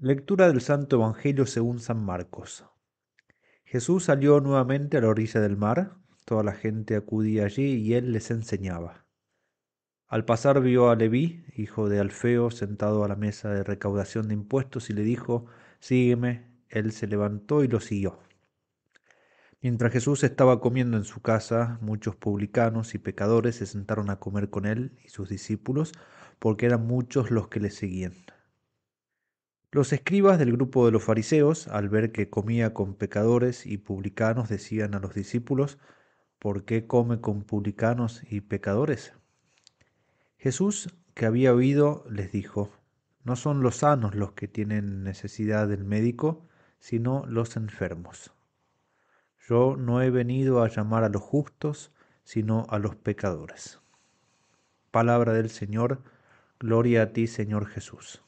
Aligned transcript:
Lectura 0.00 0.46
del 0.46 0.60
Santo 0.60 0.94
Evangelio 0.94 1.44
según 1.44 1.80
San 1.80 2.04
Marcos. 2.04 2.64
Jesús 3.64 4.04
salió 4.04 4.38
nuevamente 4.38 4.96
a 4.96 5.00
la 5.00 5.08
orilla 5.08 5.40
del 5.40 5.56
mar, 5.56 5.96
toda 6.24 6.44
la 6.44 6.52
gente 6.52 6.94
acudía 6.94 7.46
allí 7.46 7.74
y 7.78 7.94
él 7.94 8.12
les 8.12 8.30
enseñaba. 8.30 9.06
Al 10.06 10.24
pasar 10.24 10.60
vio 10.60 10.88
a 10.90 10.94
Leví, 10.94 11.44
hijo 11.56 11.88
de 11.88 11.98
Alfeo, 11.98 12.52
sentado 12.52 13.02
a 13.02 13.08
la 13.08 13.16
mesa 13.16 13.50
de 13.50 13.64
recaudación 13.64 14.28
de 14.28 14.34
impuestos 14.34 14.88
y 14.88 14.92
le 14.92 15.02
dijo, 15.02 15.46
Sígueme. 15.80 16.46
Él 16.68 16.92
se 16.92 17.08
levantó 17.08 17.64
y 17.64 17.68
lo 17.68 17.80
siguió. 17.80 18.20
Mientras 19.60 19.92
Jesús 19.92 20.22
estaba 20.22 20.60
comiendo 20.60 20.96
en 20.96 21.04
su 21.04 21.22
casa, 21.22 21.76
muchos 21.80 22.14
publicanos 22.14 22.94
y 22.94 22.98
pecadores 22.98 23.56
se 23.56 23.66
sentaron 23.66 24.10
a 24.10 24.20
comer 24.20 24.48
con 24.48 24.64
él 24.64 24.96
y 25.04 25.08
sus 25.08 25.28
discípulos, 25.28 25.90
porque 26.38 26.66
eran 26.66 26.86
muchos 26.86 27.32
los 27.32 27.48
que 27.48 27.58
le 27.58 27.70
seguían. 27.70 28.14
Los 29.70 29.92
escribas 29.92 30.38
del 30.38 30.52
grupo 30.52 30.86
de 30.86 30.92
los 30.92 31.04
fariseos, 31.04 31.68
al 31.68 31.90
ver 31.90 32.10
que 32.10 32.30
comía 32.30 32.72
con 32.72 32.94
pecadores 32.94 33.66
y 33.66 33.76
publicanos, 33.76 34.48
decían 34.48 34.94
a 34.94 34.98
los 34.98 35.12
discípulos, 35.12 35.76
¿por 36.38 36.64
qué 36.64 36.86
come 36.86 37.20
con 37.20 37.42
publicanos 37.42 38.22
y 38.30 38.40
pecadores? 38.40 39.12
Jesús, 40.38 40.96
que 41.12 41.26
había 41.26 41.52
oído, 41.52 42.06
les 42.08 42.32
dijo, 42.32 42.70
no 43.24 43.36
son 43.36 43.60
los 43.60 43.76
sanos 43.76 44.14
los 44.14 44.32
que 44.32 44.48
tienen 44.48 45.04
necesidad 45.04 45.68
del 45.68 45.84
médico, 45.84 46.48
sino 46.78 47.26
los 47.26 47.56
enfermos. 47.56 48.32
Yo 49.46 49.76
no 49.76 50.00
he 50.00 50.08
venido 50.08 50.62
a 50.62 50.68
llamar 50.68 51.04
a 51.04 51.10
los 51.10 51.22
justos, 51.22 51.92
sino 52.24 52.66
a 52.70 52.78
los 52.78 52.96
pecadores. 52.96 53.80
Palabra 54.90 55.34
del 55.34 55.50
Señor, 55.50 56.02
gloria 56.58 57.02
a 57.02 57.12
ti, 57.12 57.26
Señor 57.26 57.66
Jesús. 57.66 58.22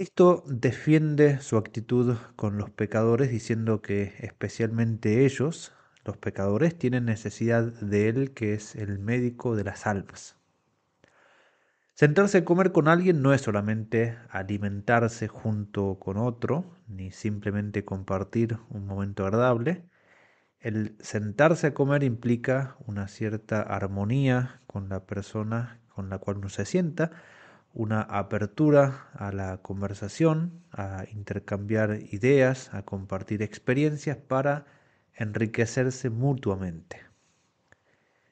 Cristo 0.00 0.44
defiende 0.46 1.42
su 1.42 1.58
actitud 1.58 2.16
con 2.34 2.56
los 2.56 2.70
pecadores 2.70 3.28
diciendo 3.28 3.82
que 3.82 4.14
especialmente 4.20 5.26
ellos, 5.26 5.74
los 6.06 6.16
pecadores, 6.16 6.74
tienen 6.78 7.04
necesidad 7.04 7.64
de 7.64 8.08
Él 8.08 8.32
que 8.32 8.54
es 8.54 8.76
el 8.76 8.98
médico 8.98 9.56
de 9.56 9.64
las 9.64 9.86
almas. 9.86 10.38
Sentarse 11.92 12.38
a 12.38 12.44
comer 12.46 12.72
con 12.72 12.88
alguien 12.88 13.20
no 13.20 13.34
es 13.34 13.42
solamente 13.42 14.16
alimentarse 14.30 15.28
junto 15.28 15.98
con 15.98 16.16
otro, 16.16 16.78
ni 16.88 17.10
simplemente 17.10 17.84
compartir 17.84 18.56
un 18.70 18.86
momento 18.86 19.26
agradable. 19.26 19.84
El 20.60 20.96
sentarse 21.00 21.66
a 21.66 21.74
comer 21.74 22.04
implica 22.04 22.78
una 22.86 23.06
cierta 23.06 23.60
armonía 23.60 24.62
con 24.66 24.88
la 24.88 25.04
persona 25.04 25.78
con 25.94 26.08
la 26.08 26.16
cual 26.16 26.38
uno 26.38 26.48
se 26.48 26.64
sienta, 26.64 27.10
una 27.72 28.02
apertura 28.02 29.08
a 29.14 29.32
la 29.32 29.58
conversación, 29.58 30.62
a 30.72 31.04
intercambiar 31.12 32.00
ideas, 32.10 32.72
a 32.74 32.82
compartir 32.82 33.42
experiencias 33.42 34.16
para 34.16 34.66
enriquecerse 35.14 36.10
mutuamente. 36.10 36.98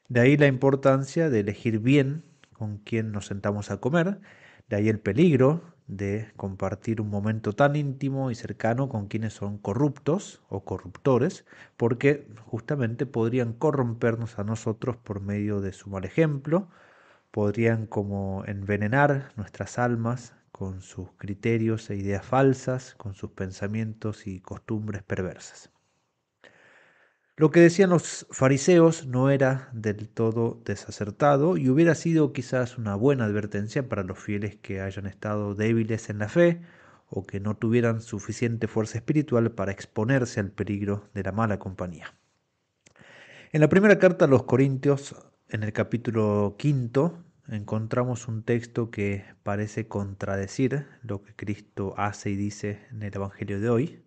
De 0.09 0.21
ahí 0.21 0.37
la 0.37 0.47
importancia 0.47 1.31
de 1.31 1.41
elegir 1.41 1.79
bien 1.79 2.25
con 2.53 2.79
quién 2.79 3.13
nos 3.13 3.27
sentamos 3.27 3.71
a 3.71 3.77
comer, 3.79 4.21
de 4.69 4.77
ahí 4.77 4.89
el 4.89 5.01
peligro 5.01 5.63
de 5.87 6.31
compartir 6.37 7.01
un 7.01 7.09
momento 7.09 7.55
tan 7.55 7.77
íntimo 7.77 8.31
y 8.31 8.35
cercano 8.35 8.89
con 8.89 9.09
quienes 9.09 9.33
son 9.33 9.59
corruptos 9.59 10.43
o 10.49 10.65
corruptores, 10.65 11.47
porque 11.77 12.27
justamente 12.45 13.07
podrían 13.07 13.53
corrompernos 13.55 14.39
a 14.39 14.45
nosotros 14.45 14.97
por 14.97 15.21
medio 15.21 15.61
de 15.61 15.73
su 15.73 15.89
mal 15.89 16.05
ejemplo, 16.05 16.69
podrían 17.31 17.87
como 17.87 18.45
envenenar 18.47 19.33
nuestras 19.37 19.79
almas 19.79 20.35
con 20.53 20.81
sus 20.81 21.11
criterios 21.19 21.89
e 21.91 21.97
ideas 21.97 22.25
falsas, 22.25 22.95
con 22.97 23.15
sus 23.15 23.31
pensamientos 23.31 24.27
y 24.27 24.41
costumbres 24.41 25.03
perversas. 25.03 25.71
Lo 27.37 27.53
que 27.53 27.61
decían 27.61 27.91
los 27.91 28.27
fariseos 28.33 29.07
no 29.07 29.31
era 29.31 29.69
del 29.73 30.09
todo 30.09 30.61
desacertado 30.65 31.57
y 31.57 31.69
hubiera 31.69 31.95
sido 31.95 32.33
quizás 32.33 32.79
una 32.79 32.97
buena 32.97 33.27
advertencia 33.27 33.89
para 33.89 34.03
los 34.03 34.19
fieles 34.19 34.57
que 34.57 34.81
hayan 34.81 35.07
estado 35.07 35.55
débiles 35.55 36.11
en 36.11 36.19
la 36.19 36.29
fe 36.29 36.63
o 37.09 37.25
que 37.25 37.39
no 37.39 37.57
tuvieran 37.57 38.01
suficiente 38.01 38.67
fuerza 38.67 38.99
espiritual 38.99 39.53
para 39.53 39.71
exponerse 39.71 40.41
al 40.41 40.51
peligro 40.51 41.09
de 41.15 41.23
la 41.23 41.31
mala 41.31 41.61
compañía. 41.61 42.13
En 43.53 43.61
la 43.61 43.69
primera 43.69 44.01
carta 44.01 44.25
a 44.25 44.29
los 44.29 44.43
Corintios, 44.43 45.15
en 45.51 45.63
el 45.63 45.73
capítulo 45.73 46.57
quinto, 46.59 47.25
encontramos 47.49 48.29
un 48.29 48.43
texto 48.43 48.91
que 48.91 49.25
parece 49.43 49.89
contradecir 49.89 50.87
lo 51.03 51.23
que 51.23 51.35
Cristo 51.35 51.95
hace 51.97 52.31
y 52.31 52.37
dice 52.37 52.87
en 52.91 53.03
el 53.03 53.15
Evangelio 53.15 53.59
de 53.59 53.71
hoy. 53.71 54.03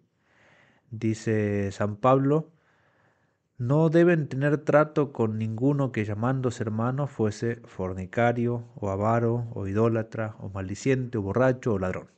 Dice 0.92 1.72
San 1.72 1.96
Pablo, 1.96 2.52
no 3.58 3.90
deben 3.90 4.28
tener 4.28 4.60
trato 4.60 5.12
con 5.12 5.38
ninguno 5.40 5.92
que 5.92 6.06
llamándose 6.06 6.64
hermano 6.64 7.08
fuese 7.08 7.56
fornicario 7.66 8.66
o 8.76 8.90
avaro 8.90 9.48
o 9.54 9.68
idólatra 9.68 10.36
o 10.40 10.50
maldiciente 10.50 11.18
o 11.18 11.22
borracho 11.24 11.74
o 11.74 11.80
ladrón. 11.80 12.10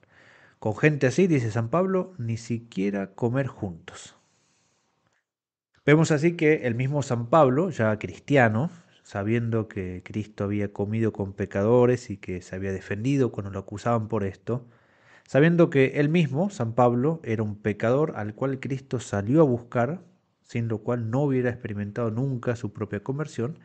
Con 0.59 0.75
gente 0.75 1.07
así, 1.07 1.27
dice 1.27 1.51
San 1.51 1.69
Pablo, 1.69 2.13
ni 2.17 2.37
siquiera 2.37 3.07
comer 3.13 3.47
juntos. 3.47 4.17
Vemos 5.85 6.11
así 6.11 6.37
que 6.37 6.65
el 6.65 6.75
mismo 6.75 7.03
San 7.03 7.27
Pablo, 7.27 7.69
ya 7.69 7.99
cristiano, 7.99 8.69
sabiendo 9.03 9.67
que 9.67 10.01
Cristo 10.03 10.45
había 10.45 10.73
comido 10.73 11.13
con 11.13 11.33
pecadores 11.33 12.09
y 12.09 12.17
que 12.17 12.41
se 12.41 12.55
había 12.55 12.71
defendido 12.71 13.31
cuando 13.31 13.51
lo 13.51 13.59
acusaban 13.59 14.07
por 14.07 14.23
esto, 14.23 14.65
sabiendo 15.27 15.69
que 15.69 15.99
él 15.99 16.09
mismo, 16.09 16.49
San 16.49 16.73
Pablo, 16.73 17.21
era 17.23 17.43
un 17.43 17.55
pecador 17.55 18.13
al 18.15 18.33
cual 18.35 18.59
Cristo 18.59 18.99
salió 18.99 19.41
a 19.41 19.45
buscar, 19.45 20.01
sin 20.41 20.67
lo 20.67 20.79
cual 20.79 21.09
no 21.11 21.21
hubiera 21.23 21.49
experimentado 21.49 22.11
nunca 22.11 22.55
su 22.55 22.73
propia 22.73 23.03
conversión, 23.03 23.59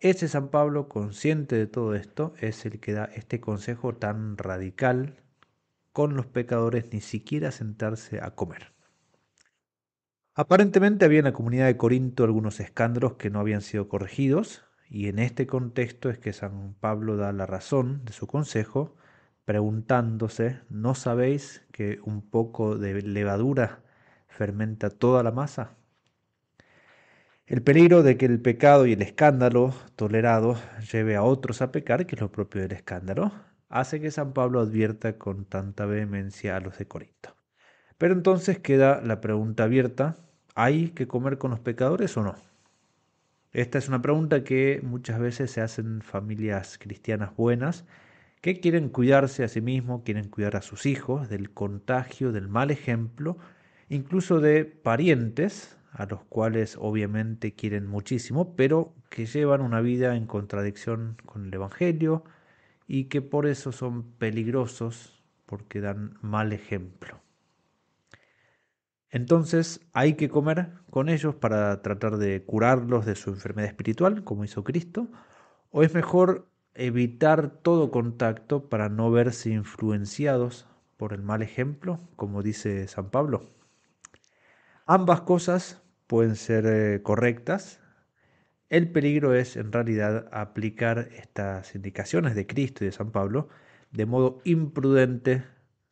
ese 0.00 0.28
San 0.28 0.48
Pablo, 0.50 0.88
consciente 0.88 1.56
de 1.56 1.66
todo 1.66 1.96
esto, 1.96 2.32
es 2.38 2.64
el 2.64 2.78
que 2.78 2.92
da 2.92 3.06
este 3.06 3.40
consejo 3.40 3.96
tan 3.96 4.38
radical 4.38 5.16
con 5.92 6.14
los 6.14 6.26
pecadores 6.26 6.92
ni 6.92 7.00
siquiera 7.00 7.50
sentarse 7.50 8.20
a 8.22 8.30
comer. 8.36 8.72
Aparentemente 10.34 11.04
había 11.04 11.18
en 11.18 11.24
la 11.24 11.32
comunidad 11.32 11.66
de 11.66 11.76
Corinto 11.76 12.22
algunos 12.22 12.60
escándalos 12.60 13.14
que 13.14 13.28
no 13.28 13.40
habían 13.40 13.60
sido 13.60 13.88
corregidos, 13.88 14.67
y 14.90 15.08
en 15.08 15.18
este 15.18 15.46
contexto 15.46 16.10
es 16.10 16.18
que 16.18 16.32
San 16.32 16.74
Pablo 16.80 17.16
da 17.16 17.32
la 17.32 17.46
razón 17.46 18.04
de 18.04 18.12
su 18.12 18.26
consejo, 18.26 18.96
preguntándose, 19.44 20.60
¿no 20.70 20.94
sabéis 20.94 21.66
que 21.72 22.00
un 22.04 22.22
poco 22.22 22.76
de 22.76 23.02
levadura 23.02 23.82
fermenta 24.28 24.90
toda 24.90 25.22
la 25.22 25.32
masa? 25.32 25.76
El 27.46 27.62
peligro 27.62 28.02
de 28.02 28.18
que 28.18 28.26
el 28.26 28.40
pecado 28.40 28.86
y 28.86 28.92
el 28.92 29.02
escándalo 29.02 29.74
tolerado 29.96 30.56
lleve 30.92 31.16
a 31.16 31.22
otros 31.22 31.62
a 31.62 31.72
pecar, 31.72 32.06
que 32.06 32.14
es 32.14 32.20
lo 32.20 32.30
propio 32.30 32.60
del 32.60 32.72
escándalo, 32.72 33.32
hace 33.70 34.00
que 34.00 34.10
San 34.10 34.32
Pablo 34.34 34.60
advierta 34.60 35.18
con 35.18 35.44
tanta 35.46 35.86
vehemencia 35.86 36.56
a 36.56 36.60
los 36.60 36.78
de 36.78 36.86
Corinto. 36.86 37.36
Pero 37.96 38.14
entonces 38.14 38.58
queda 38.58 39.00
la 39.02 39.20
pregunta 39.20 39.64
abierta, 39.64 40.16
¿hay 40.54 40.90
que 40.90 41.08
comer 41.08 41.38
con 41.38 41.50
los 41.50 41.60
pecadores 41.60 42.16
o 42.16 42.22
no? 42.22 42.47
Esta 43.52 43.78
es 43.78 43.88
una 43.88 44.02
pregunta 44.02 44.44
que 44.44 44.80
muchas 44.82 45.18
veces 45.18 45.50
se 45.50 45.60
hacen 45.62 46.02
familias 46.02 46.78
cristianas 46.78 47.34
buenas 47.34 47.86
que 48.40 48.60
quieren 48.60 48.88
cuidarse 48.90 49.42
a 49.42 49.48
sí 49.48 49.60
mismos, 49.60 50.02
quieren 50.04 50.28
cuidar 50.28 50.56
a 50.56 50.62
sus 50.62 50.86
hijos 50.86 51.28
del 51.28 51.50
contagio, 51.50 52.30
del 52.32 52.48
mal 52.48 52.70
ejemplo, 52.70 53.38
incluso 53.88 54.40
de 54.40 54.64
parientes 54.64 55.78
a 55.92 56.06
los 56.06 56.24
cuales 56.24 56.76
obviamente 56.78 57.54
quieren 57.54 57.86
muchísimo, 57.86 58.54
pero 58.54 58.94
que 59.10 59.26
llevan 59.26 59.62
una 59.62 59.80
vida 59.80 60.14
en 60.14 60.26
contradicción 60.26 61.16
con 61.24 61.46
el 61.46 61.54
Evangelio 61.54 62.24
y 62.86 63.04
que 63.04 63.22
por 63.22 63.46
eso 63.46 63.72
son 63.72 64.04
peligrosos 64.12 65.24
porque 65.46 65.80
dan 65.80 66.18
mal 66.20 66.52
ejemplo. 66.52 67.20
Entonces 69.10 69.80
hay 69.92 70.14
que 70.14 70.28
comer 70.28 70.70
con 70.90 71.08
ellos 71.08 71.34
para 71.34 71.80
tratar 71.82 72.18
de 72.18 72.42
curarlos 72.44 73.06
de 73.06 73.14
su 73.14 73.30
enfermedad 73.30 73.68
espiritual, 73.68 74.24
como 74.24 74.44
hizo 74.44 74.64
Cristo, 74.64 75.08
o 75.70 75.82
es 75.82 75.94
mejor 75.94 76.48
evitar 76.74 77.50
todo 77.50 77.90
contacto 77.90 78.68
para 78.68 78.88
no 78.88 79.10
verse 79.10 79.50
influenciados 79.50 80.66
por 80.96 81.12
el 81.12 81.22
mal 81.22 81.42
ejemplo, 81.42 82.00
como 82.16 82.42
dice 82.42 82.86
San 82.88 83.10
Pablo. 83.10 83.50
Ambas 84.86 85.22
cosas 85.22 85.82
pueden 86.06 86.36
ser 86.36 86.66
eh, 86.66 87.02
correctas. 87.02 87.80
El 88.68 88.90
peligro 88.90 89.34
es 89.34 89.56
en 89.56 89.72
realidad 89.72 90.28
aplicar 90.32 91.08
estas 91.16 91.74
indicaciones 91.74 92.34
de 92.34 92.46
Cristo 92.46 92.84
y 92.84 92.88
de 92.88 92.92
San 92.92 93.10
Pablo 93.10 93.48
de 93.90 94.04
modo 94.06 94.40
imprudente, 94.44 95.44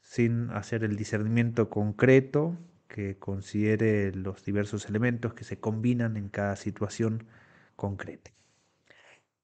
sin 0.02 0.50
hacer 0.50 0.84
el 0.84 0.96
discernimiento 0.96 1.70
concreto 1.70 2.56
que 2.88 3.18
considere 3.18 4.12
los 4.14 4.44
diversos 4.44 4.88
elementos 4.88 5.34
que 5.34 5.44
se 5.44 5.58
combinan 5.58 6.16
en 6.16 6.28
cada 6.28 6.56
situación 6.56 7.24
concreta. 7.76 8.30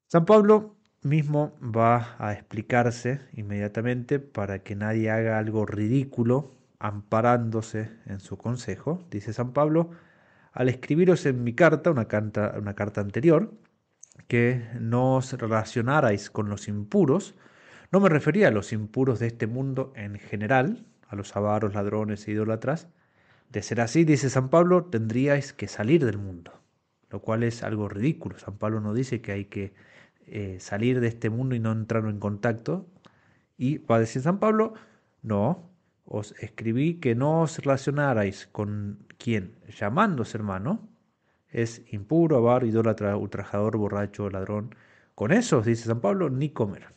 San 0.06 0.25
Pablo 0.25 0.77
mismo 1.03 1.59
va 1.61 2.17
a 2.19 2.33
explicarse 2.33 3.21
inmediatamente 3.33 4.19
para 4.19 4.62
que 4.62 4.77
nadie 4.77 5.11
haga 5.11 5.39
algo 5.39 5.67
ridículo 5.67 6.53
amparándose 6.79 7.91
en 8.06 8.21
su 8.21 8.37
consejo. 8.37 9.06
Dice 9.11 9.33
San 9.33 9.53
Pablo, 9.53 9.91
al 10.53 10.69
escribiros 10.69 11.25
en 11.27 11.44
mi 11.44 11.55
carta, 11.55 11.91
una 11.91 12.06
carta, 12.06 13.00
anterior, 13.00 13.55
que 14.29 14.67
no 14.81 15.17
os 15.17 15.33
relacionarais 15.33 16.31
con 16.31 16.49
los 16.49 16.69
impuros, 16.69 17.35
no 17.91 18.00
me 18.00 18.09
refería 18.09 18.49
a 18.49 18.50
los 18.50 18.73
impuros 18.73 19.19
de 19.19 19.29
este 19.29 19.47
mundo 19.47 19.93
en 19.97 20.19
general, 20.19 20.87
a 21.09 21.17
los 21.17 21.37
avaros, 21.37 21.75
ladrones 21.75 22.27
e 22.29 22.33
idólatras. 22.33 22.89
De 23.52 23.60
ser 23.62 23.82
así, 23.82 24.04
dice 24.04 24.31
San 24.31 24.49
Pablo, 24.49 24.87
tendríais 24.87 25.52
que 25.52 25.69
salir 25.69 26.06
del 26.06 26.16
mundo, 26.16 26.52
lo 27.10 27.20
cual 27.20 27.43
es 27.43 27.62
algo 27.62 27.87
ridículo. 27.87 28.38
San 28.38 28.56
Pablo 28.56 28.81
no 28.81 28.94
dice 28.94 29.20
que 29.20 29.32
hay 29.32 29.44
que 29.44 29.75
eh, 30.26 30.56
salir 30.58 31.00
de 31.00 31.08
este 31.08 31.28
mundo 31.28 31.54
y 31.54 31.60
no 31.60 31.70
entrar 31.70 32.06
en 32.06 32.19
contacto. 32.19 32.87
Y 33.58 33.76
va 33.76 33.96
a 33.96 34.00
decir 34.00 34.22
San 34.22 34.38
Pablo, 34.38 34.72
no, 35.20 35.69
os 36.06 36.34
escribí 36.40 36.94
que 36.94 37.14
no 37.14 37.43
os 37.43 37.58
relacionarais 37.58 38.46
con 38.46 39.04
quien, 39.19 39.55
llamándose 39.78 40.38
hermano, 40.38 40.88
es 41.50 41.82
impuro, 41.93 42.38
avaro, 42.38 42.66
idólatra, 42.66 43.19
ultrajador, 43.19 43.76
borracho, 43.76 44.31
ladrón. 44.31 44.75
Con 45.14 45.31
esos, 45.31 45.66
dice 45.66 45.84
San 45.84 46.00
Pablo, 46.00 46.31
ni 46.31 46.48
comer. 46.48 46.94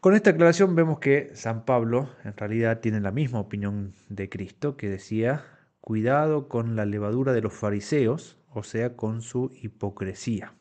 Con 0.00 0.14
esta 0.14 0.30
aclaración 0.30 0.76
vemos 0.76 1.00
que 1.00 1.30
San 1.34 1.64
Pablo 1.64 2.10
en 2.22 2.36
realidad 2.36 2.78
tiene 2.78 3.00
la 3.00 3.10
misma 3.10 3.40
opinión 3.40 3.94
de 4.08 4.28
Cristo, 4.28 4.76
que 4.76 4.88
decía, 4.88 5.44
cuidado 5.80 6.46
con 6.48 6.76
la 6.76 6.86
levadura 6.86 7.32
de 7.32 7.40
los 7.40 7.52
fariseos, 7.52 8.38
o 8.54 8.62
sea, 8.62 8.94
con 8.94 9.22
su 9.22 9.50
hipocresía. 9.60 10.54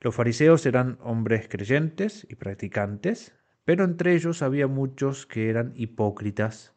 Los 0.00 0.12
fariseos 0.12 0.66
eran 0.66 0.98
hombres 1.02 1.46
creyentes 1.48 2.26
y 2.28 2.34
practicantes, 2.34 3.32
pero 3.64 3.84
entre 3.84 4.14
ellos 4.14 4.42
había 4.42 4.66
muchos 4.66 5.24
que 5.24 5.48
eran 5.48 5.72
hipócritas, 5.76 6.74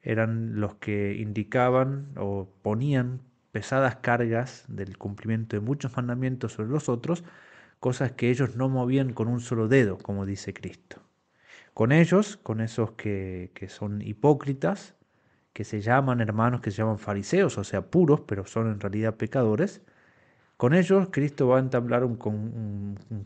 eran 0.00 0.58
los 0.58 0.76
que 0.76 1.16
indicaban 1.16 2.14
o 2.16 2.50
ponían 2.62 3.20
pesadas 3.52 3.96
cargas 3.96 4.64
del 4.68 4.96
cumplimiento 4.96 5.56
de 5.56 5.60
muchos 5.60 5.94
mandamientos 5.94 6.54
sobre 6.54 6.70
los 6.70 6.88
otros, 6.88 7.24
cosas 7.80 8.12
que 8.12 8.30
ellos 8.30 8.56
no 8.56 8.68
movían 8.68 9.12
con 9.12 9.28
un 9.28 9.40
solo 9.40 9.66
dedo, 9.66 9.98
como 9.98 10.26
dice 10.26 10.54
Cristo. 10.54 11.02
Con 11.74 11.92
ellos, 11.92 12.36
con 12.36 12.60
esos 12.60 12.92
que, 12.92 13.50
que 13.54 13.68
son 13.68 14.02
hipócritas, 14.02 14.94
que 15.52 15.64
se 15.64 15.80
llaman 15.80 16.20
hermanos, 16.20 16.60
que 16.60 16.70
se 16.70 16.78
llaman 16.78 16.98
fariseos, 16.98 17.58
o 17.58 17.64
sea, 17.64 17.82
puros, 17.82 18.20
pero 18.20 18.46
son 18.46 18.70
en 18.70 18.80
realidad 18.80 19.16
pecadores, 19.16 19.82
con 20.60 20.74
ellos 20.74 21.08
Cristo 21.10 21.48
va 21.48 21.56
a 21.56 21.60
entablar 21.60 22.04
un, 22.04 22.18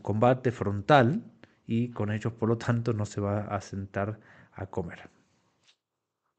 combate 0.01 0.53
frontal 0.53 1.21
y 1.67 1.89
con 1.89 2.13
ellos, 2.13 2.31
por 2.31 2.47
lo 2.47 2.57
tanto, 2.57 2.93
no 2.93 3.05
se 3.05 3.19
va 3.19 3.41
a 3.41 3.59
sentar 3.59 4.21
a 4.53 4.67
comer. 4.67 5.09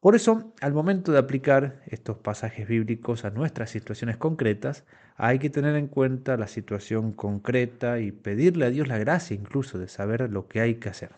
Por 0.00 0.14
eso, 0.14 0.54
al 0.62 0.72
momento 0.72 1.12
de 1.12 1.18
aplicar 1.18 1.82
estos 1.84 2.16
pasajes 2.16 2.66
bíblicos 2.66 3.26
a 3.26 3.30
nuestras 3.30 3.68
situaciones 3.68 4.16
concretas, 4.16 4.86
hay 5.16 5.38
que 5.38 5.50
tener 5.50 5.76
en 5.76 5.88
cuenta 5.88 6.36
la 6.36 6.46
situación 6.46 7.12
concreta 7.12 8.00
y 8.00 8.12
pedirle 8.12 8.66
a 8.66 8.70
Dios 8.70 8.88
la 8.88 8.98
gracia 8.98 9.34
incluso 9.34 9.78
de 9.78 9.88
saber 9.88 10.30
lo 10.30 10.48
que 10.48 10.60
hay 10.60 10.76
que 10.76 10.88
hacer. 10.88 11.12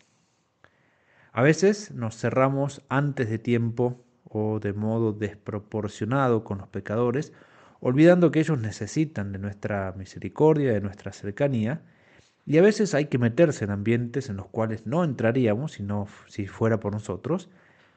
A 1.32 1.42
veces 1.42 1.90
nos 1.92 2.16
cerramos 2.16 2.82
antes 2.88 3.28
de 3.28 3.38
tiempo 3.38 4.04
o 4.24 4.60
de 4.60 4.72
modo 4.72 5.12
desproporcionado 5.12 6.44
con 6.44 6.58
los 6.58 6.68
pecadores 6.68 7.32
olvidando 7.80 8.30
que 8.30 8.40
ellos 8.40 8.58
necesitan 8.58 9.32
de 9.32 9.38
nuestra 9.38 9.92
misericordia, 9.96 10.72
de 10.72 10.80
nuestra 10.80 11.12
cercanía, 11.12 11.82
y 12.44 12.58
a 12.58 12.62
veces 12.62 12.94
hay 12.94 13.06
que 13.06 13.18
meterse 13.18 13.64
en 13.64 13.70
ambientes 13.70 14.30
en 14.30 14.36
los 14.36 14.46
cuales 14.46 14.86
no 14.86 15.04
entraríamos 15.04 15.72
sino 15.72 16.06
si 16.28 16.46
fuera 16.46 16.80
por 16.80 16.92
nosotros, 16.92 17.50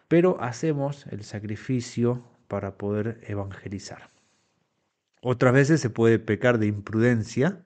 pero 0.08 0.42
hacemos 0.42 1.08
el 1.08 1.24
sacrificio 1.24 2.24
para 2.48 2.78
poder 2.78 3.22
evangelizar. 3.28 4.10
Otras 5.24 5.54
veces 5.54 5.80
se 5.80 5.92
puede 5.92 6.18
pecar 6.18 6.58
de 6.58 6.66
imprudencia, 6.66 7.64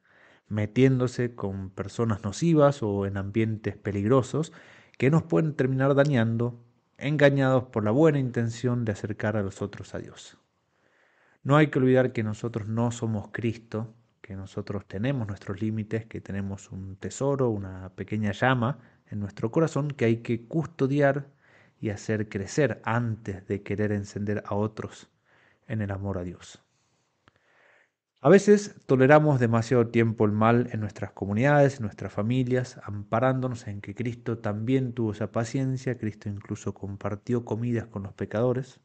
metiéndose 0.50 1.36
con 1.36 1.70
personas 1.70 2.22
nocivas 2.22 2.84
o 2.84 3.06
en 3.06 3.16
ambientes 3.16 3.78
peligrosos 3.78 4.52
que 4.98 5.10
nos 5.10 5.24
pueden 5.24 5.56
terminar 5.56 5.96
dañando, 5.96 6.62
engañados 6.98 7.64
por 7.66 7.86
la 7.86 7.92
buena 7.92 8.20
intención 8.20 8.84
de 8.84 8.92
acercar 8.92 9.38
a 9.38 9.42
los 9.42 9.62
otros 9.62 9.96
a 9.96 10.00
Dios. 10.00 10.38
No 11.44 11.56
hay 11.56 11.68
que 11.68 11.80
olvidar 11.80 12.12
que 12.12 12.24
nosotros 12.24 12.68
no 12.68 12.92
somos 12.92 13.30
Cristo, 13.32 13.96
que 14.22 14.36
nosotros 14.36 14.86
tenemos 14.86 15.26
nuestros 15.26 15.62
límites, 15.62 16.06
que 16.08 16.20
tenemos 16.20 16.72
un 16.74 16.98
tesoro, 16.98 17.50
una 17.50 17.90
pequeña 17.96 18.34
llama 18.34 18.80
en 19.08 19.22
nuestro 19.22 19.50
corazón 19.50 19.92
que 19.92 20.04
hay 20.04 20.18
que 20.18 20.46
custodiar 20.46 21.28
y 21.80 21.90
hacer 21.90 22.28
crecer 22.28 22.82
antes 22.84 23.48
de 23.48 23.64
querer 23.64 23.94
encender 23.94 24.44
a 24.46 24.56
otros 24.56 25.10
en 25.68 25.82
el 25.82 25.92
amor 25.92 26.18
a 26.18 26.24
Dios. 26.24 26.65
A 28.26 28.30
veces 28.30 28.74
toleramos 28.88 29.40
demasiado 29.40 29.90
tiempo 29.90 30.26
el 30.26 30.32
mal 30.32 30.68
en 30.72 30.80
nuestras 30.80 31.12
comunidades, 31.12 31.76
en 31.76 31.84
nuestras 31.84 32.12
familias, 32.12 32.80
amparándonos 32.84 33.68
en 33.68 33.82
que 33.82 33.94
Cristo 33.94 34.40
también 34.40 34.94
tuvo 34.94 35.12
esa 35.12 35.32
paciencia, 35.32 36.00
Cristo 36.00 36.28
incluso 36.28 36.74
compartió 36.74 37.46
comidas 37.46 37.86
con 37.86 38.02
los 38.02 38.14
pecadores. 38.14 38.80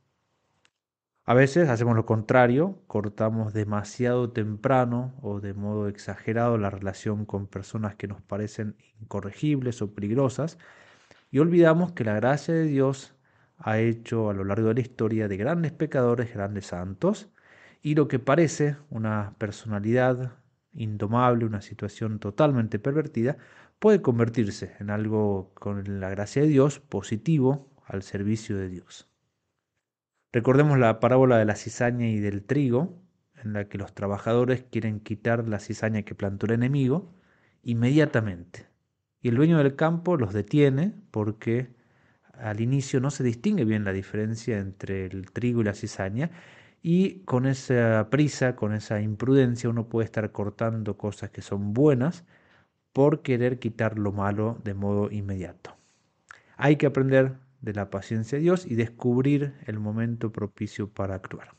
A 1.25 1.33
veces 1.33 1.71
hacemos 1.71 1.97
lo 1.97 2.05
contrario, 2.05 2.83
cortamos 2.87 3.55
demasiado 3.55 4.31
temprano 4.31 5.15
o 5.23 5.41
de 5.41 5.55
modo 5.55 5.89
exagerado 5.89 6.59
la 6.59 6.69
relación 6.69 7.25
con 7.25 7.47
personas 7.47 7.95
que 7.95 8.09
nos 8.09 8.21
parecen 8.21 8.77
incorregibles 9.01 9.81
o 9.81 9.95
peligrosas 9.95 10.59
y 11.31 11.39
olvidamos 11.39 11.93
que 11.93 12.05
la 12.05 12.17
gracia 12.17 12.53
de 12.53 12.65
Dios 12.65 13.15
ha 13.57 13.79
hecho 13.79 14.29
a 14.29 14.35
lo 14.35 14.45
largo 14.45 14.69
de 14.69 14.75
la 14.75 14.81
historia 14.83 15.29
de 15.29 15.39
grandes 15.39 15.73
pecadores, 15.73 16.35
grandes 16.35 16.67
santos, 16.67 17.31
y 17.83 17.95
lo 17.95 18.09
que 18.09 18.19
parece 18.19 18.77
una 18.91 19.35
personalidad 19.39 20.33
indomable, 20.73 21.45
una 21.45 21.63
situación 21.63 22.19
totalmente 22.19 22.79
pervertida, 22.79 23.37
puede 23.79 24.03
convertirse 24.03 24.77
en 24.79 24.91
algo 24.91 25.53
con 25.55 26.01
la 26.01 26.11
gracia 26.11 26.43
de 26.43 26.49
Dios 26.49 26.81
positivo 26.81 27.71
al 27.87 28.03
servicio 28.03 28.57
de 28.57 28.69
Dios. 28.69 29.09
Recordemos 30.33 30.79
la 30.79 31.01
parábola 31.01 31.39
de 31.39 31.45
la 31.45 31.57
cizaña 31.57 32.07
y 32.07 32.21
del 32.21 32.45
trigo, 32.45 33.03
en 33.43 33.55
la 33.55 33.69
que 33.69 33.79
los 33.79 33.95
trabajadores 33.95 34.65
quieren 34.71 35.01
quitar 35.01 35.49
la 35.49 35.59
cizaña 35.59 36.03
que 36.03 36.15
plantó 36.15 36.47
el 36.47 36.53
enemigo 36.53 37.15
inmediatamente. 37.63 38.67
Y 39.23 39.29
el 39.29 39.37
dueño 39.37 39.59
del 39.59 39.77
campo 39.77 40.17
los 40.17 40.33
detiene 40.33 40.95
porque 41.11 41.75
al 42.35 42.61
inicio 42.61 43.01
no 43.01 43.11
se 43.11 43.25
distingue 43.25 43.65
bien 43.65 43.85
la 43.85 43.93
diferencia 43.93 44.59
entre 44.59 45.07
el 45.07 45.31
trigo 45.33 45.63
y 45.63 45.65
la 45.65 45.75
cizaña 45.75 46.31
y 46.83 47.21
con 47.21 47.47
esa 47.47 48.09
prisa, 48.11 48.57
con 48.57 48.73
esa 48.73 49.01
imprudencia 49.01 49.69
uno 49.69 49.89
puede 49.89 50.07
estar 50.07 50.33
cortando 50.33 50.97
cosas 50.97 51.31
que 51.31 51.43
son 51.43 51.75
buenas 51.75 52.25
por 52.93 53.23
querer 53.23 53.59
quitar 53.59 53.99
lo 53.99 54.13
malo 54.13 54.59
de 54.65 54.75
modo 54.75 55.11
inmediato. 55.11 55.77
Hay 56.57 56.77
que 56.77 56.87
aprender 56.87 57.37
de 57.61 57.75
la 57.75 57.91
paciencia 57.91 58.39
de 58.39 58.43
Dios 58.43 58.67
y 58.67 58.75
descubrir 58.75 59.55
el 59.67 59.79
momento 59.79 60.33
propicio 60.33 60.89
para 60.89 61.15
actuar. 61.15 61.55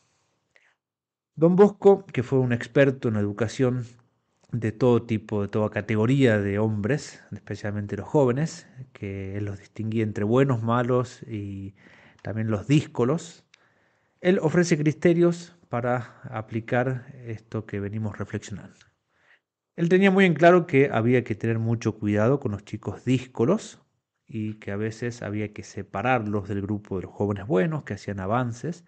Don 1.36 1.56
Bosco, 1.56 2.06
que 2.08 2.24
fue 2.24 2.40
un 2.40 2.54
experto 2.54 3.08
en 3.10 3.16
educación 3.16 3.86
de 4.52 4.72
todo 4.72 5.04
tipo, 5.04 5.44
de 5.44 5.48
toda 5.48 5.70
categoría 5.70 6.40
de 6.40 6.60
hombres, 6.60 7.24
especialmente 7.32 7.96
los 7.96 8.08
jóvenes, 8.08 8.68
que 8.92 9.40
los 9.42 9.60
distinguía 9.60 10.04
entre 10.04 10.26
buenos, 10.26 10.62
malos 10.62 11.24
y 11.24 11.74
también 12.22 12.52
los 12.52 12.68
díscolos, 12.68 13.46
él 14.22 14.40
ofrece 14.42 14.78
criterios 14.78 15.58
para 15.70 16.22
aplicar 16.24 17.14
esto 17.26 17.66
que 17.66 17.80
venimos 17.80 18.18
reflexionando. 18.18 18.78
Él 19.76 19.90
tenía 19.90 20.12
muy 20.12 20.26
en 20.26 20.34
claro 20.34 20.68
que 20.68 20.90
había 20.92 21.24
que 21.24 21.36
tener 21.36 21.60
mucho 21.60 21.98
cuidado 21.98 22.40
con 22.40 22.52
los 22.52 22.64
chicos 22.64 23.04
díscolos, 23.04 23.82
y 24.34 24.54
que 24.56 24.72
a 24.72 24.78
veces 24.78 25.24
había 25.24 25.52
que 25.54 25.64
separarlos 25.64 26.48
del 26.48 26.62
grupo 26.62 26.96
de 26.96 27.04
los 27.04 27.12
jóvenes 27.12 27.48
buenos 27.48 27.84
que 27.84 27.96
hacían 27.96 28.22
avances, 28.22 28.86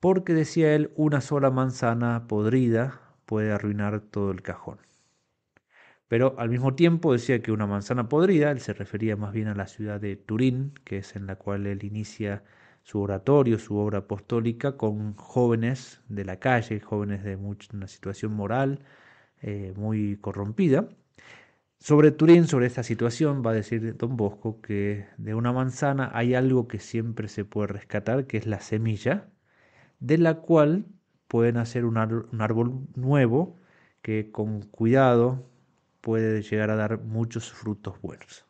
porque 0.00 0.32
decía 0.32 0.74
él, 0.74 0.90
una 0.96 1.20
sola 1.20 1.50
manzana 1.50 2.26
podrida 2.26 3.02
puede 3.26 3.52
arruinar 3.52 4.00
todo 4.00 4.30
el 4.30 4.40
cajón. 4.40 4.78
Pero 6.08 6.34
al 6.38 6.48
mismo 6.48 6.74
tiempo 6.74 7.12
decía 7.12 7.42
que 7.42 7.52
una 7.52 7.66
manzana 7.66 8.08
podrida, 8.08 8.50
él 8.50 8.60
se 8.60 8.72
refería 8.72 9.16
más 9.16 9.32
bien 9.32 9.48
a 9.48 9.54
la 9.54 9.66
ciudad 9.66 10.00
de 10.00 10.16
Turín, 10.16 10.72
que 10.84 10.98
es 10.98 11.14
en 11.14 11.26
la 11.26 11.36
cual 11.36 11.66
él 11.66 11.84
inicia 11.84 12.42
su 12.82 13.00
oratorio, 13.00 13.58
su 13.58 13.76
obra 13.76 13.98
apostólica, 14.00 14.76
con 14.76 15.14
jóvenes 15.14 16.00
de 16.08 16.24
la 16.24 16.38
calle, 16.38 16.80
jóvenes 16.80 17.24
de 17.24 17.36
una 17.36 17.86
situación 17.86 18.32
moral 18.32 18.80
eh, 19.42 19.72
muy 19.76 20.16
corrompida, 20.20 20.88
sobre 21.80 22.10
Turín, 22.10 22.46
sobre 22.46 22.66
esta 22.66 22.82
situación, 22.82 23.42
va 23.44 23.52
a 23.52 23.54
decir 23.54 23.96
Don 23.96 24.14
Bosco 24.16 24.60
que 24.60 25.06
de 25.16 25.34
una 25.34 25.50
manzana 25.52 26.10
hay 26.12 26.34
algo 26.34 26.68
que 26.68 26.78
siempre 26.78 27.26
se 27.28 27.46
puede 27.46 27.68
rescatar, 27.68 28.26
que 28.26 28.36
es 28.36 28.46
la 28.46 28.60
semilla, 28.60 29.30
de 29.98 30.18
la 30.18 30.36
cual 30.42 30.86
pueden 31.26 31.56
hacer 31.56 31.86
un, 31.86 31.96
árbol 31.96 32.86
nuevo 32.96 33.58
que 34.02 34.30
con 34.30 34.62
cuidado, 34.62 35.48
puede 36.02 36.42
llegar 36.42 36.70
a 36.70 36.76
dar 36.76 37.00
muchos 37.00 37.50
frutos 37.50 38.00
buenos. 38.02 38.49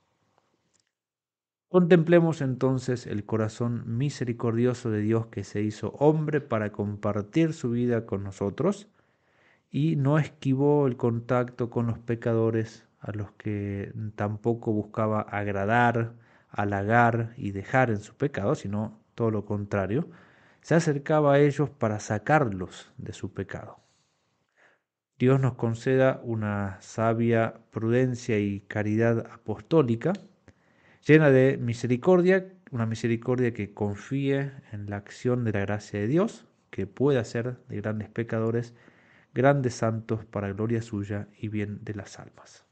Contemplemos 1.71 2.41
entonces 2.41 3.07
el 3.07 3.25
corazón 3.25 3.85
misericordioso 3.97 4.91
de 4.91 5.03
Dios 5.03 5.27
que 5.29 5.45
se 5.45 5.63
hizo 5.63 5.91
hombre 6.01 6.41
para 6.41 6.73
compartir 6.73 7.53
su 7.53 7.71
vida 7.71 8.07
con 8.07 8.25
nosotros 8.25 8.89
y 9.71 9.95
no 9.95 10.19
esquivó 10.19 10.89
el 10.89 10.97
contacto 10.97 11.71
con 11.71 11.87
los 11.87 11.97
pecadores 12.01 12.89
a 12.99 13.13
los 13.13 13.31
que 13.35 13.93
tampoco 14.17 14.73
buscaba 14.73 15.21
agradar, 15.21 16.15
halagar 16.51 17.35
y 17.37 17.53
dejar 17.53 17.91
en 17.91 18.01
su 18.01 18.17
pecado, 18.17 18.57
sino 18.57 18.99
todo 19.15 19.31
lo 19.31 19.45
contrario, 19.45 20.09
se 20.63 20.75
acercaba 20.75 21.35
a 21.35 21.39
ellos 21.39 21.71
para 21.71 22.01
sacarlos 22.01 22.93
de 22.99 23.13
su 23.13 23.33
pecado. 23.33 23.79
Dios 25.21 25.39
nos 25.39 25.55
conceda 25.55 26.21
una 26.25 26.79
sabia 26.81 27.61
prudencia 27.71 28.41
y 28.41 28.59
caridad 28.59 29.25
apostólica, 29.33 30.15
llena 31.07 31.31
de 31.31 31.57
misericordia, 31.59 32.53
una 32.71 32.87
misericordia 32.87 33.53
que 33.53 33.75
confíe 33.75 34.53
en 34.73 34.89
la 34.89 34.97
acción 34.97 35.45
de 35.45 35.53
la 35.53 35.61
gracia 35.61 36.01
de 36.01 36.07
Dios, 36.07 36.47
que 36.71 36.87
puede 36.87 37.19
hacer 37.19 37.59
de 37.69 37.77
grandes 37.77 38.09
pecadores 38.09 38.75
grandes 39.35 39.75
santos 39.75 40.25
para 40.25 40.53
gloria 40.53 40.83
suya 40.83 41.29
y 41.39 41.49
bien 41.49 41.85
de 41.85 41.95
las 41.95 42.19
almas. 42.19 42.70